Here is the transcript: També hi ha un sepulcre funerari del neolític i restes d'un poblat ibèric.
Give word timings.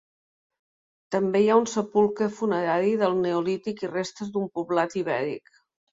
També 1.15 1.41
hi 1.43 1.51
ha 1.51 1.57
un 1.63 1.67
sepulcre 1.73 2.29
funerari 2.39 2.97
del 3.03 3.15
neolític 3.27 3.85
i 3.87 3.91
restes 3.93 4.33
d'un 4.35 4.49
poblat 4.59 4.97
ibèric. 5.03 5.55